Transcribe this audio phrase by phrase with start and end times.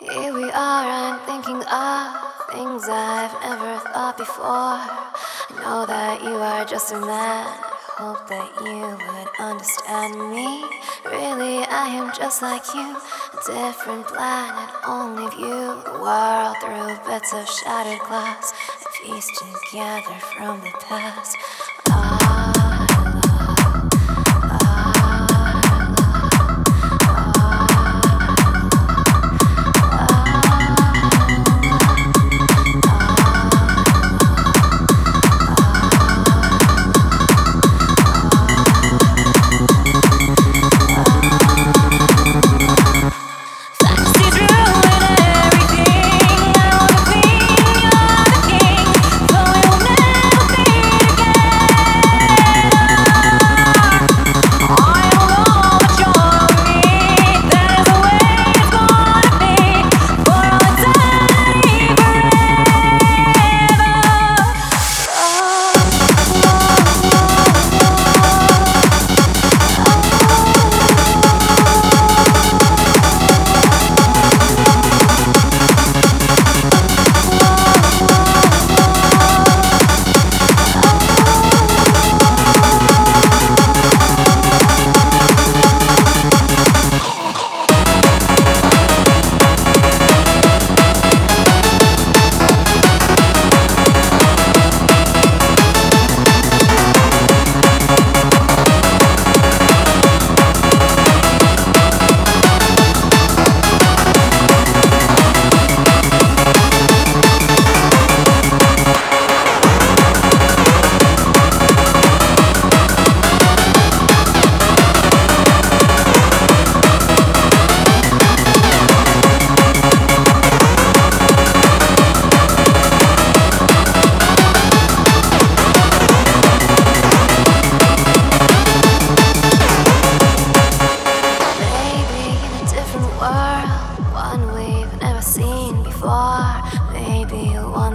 [0.00, 2.06] Here we are, I'm thinking of
[2.50, 4.42] things I've never thought before.
[4.44, 7.46] I know that you are just a man.
[7.46, 10.64] I hope that you would understand me.
[11.06, 17.32] Really, I am just like you, a different planet, only view the world through bits
[17.32, 18.52] of shattered glass,
[18.98, 21.36] pieced together from the past.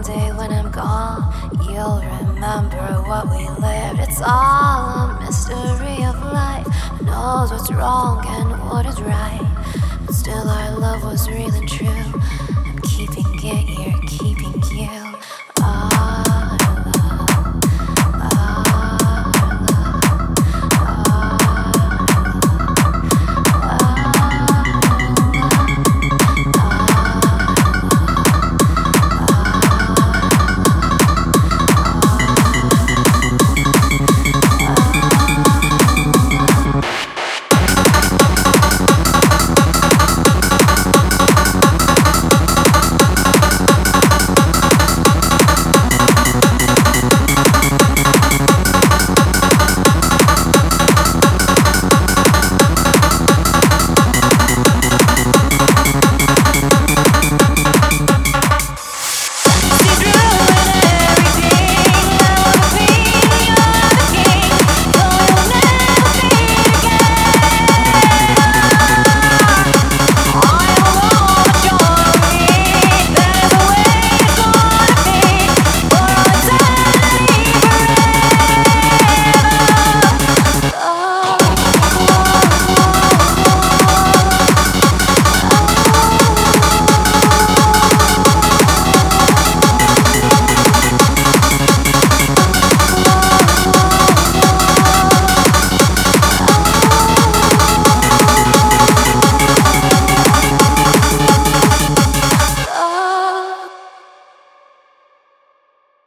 [0.10, 1.22] Day when I'm gone,
[1.70, 4.00] you'll remember what we lived.
[4.00, 6.66] It's all a mystery of life.
[6.66, 9.46] Who knows what's wrong and what is right?
[10.06, 11.88] But still, our love was real and true.
[11.88, 14.99] I'm keeping it here, keeping you.